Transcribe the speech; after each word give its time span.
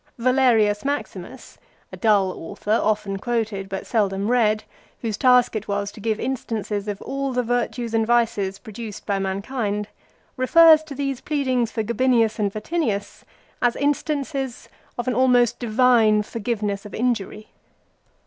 Valerius 0.17 0.83
Maximus, 0.83 1.59
a 1.91 1.95
dull 1.95 2.31
author 2.31 2.71
often 2.71 3.19
quoted 3.19 3.69
but 3.69 3.85
seldom 3.85 4.29
read, 4.31 4.63
whose 5.01 5.15
task 5.15 5.55
it 5.55 5.67
was 5.67 5.91
to 5.91 5.99
give 5.99 6.19
instances 6.19 6.87
of 6.87 6.99
all 7.03 7.31
the 7.31 7.43
virtues 7.43 7.93
and 7.93 8.07
vices 8.07 8.57
produced 8.57 9.05
by 9.05 9.19
mankind, 9.19 9.89
refers 10.37 10.81
to 10.81 10.95
these 10.95 11.21
pleadings 11.21 11.69
for 11.71 11.83
Gabinius 11.83 12.39
and 12.39 12.51
Vatinius 12.51 13.23
as 13.61 13.75
instances 13.75 14.69
of 14.97 15.07
an 15.07 15.13
almost 15.13 15.59
divine 15.59 16.23
forgiveness 16.23 16.83
of 16.83 16.95
injury. 16.95 17.49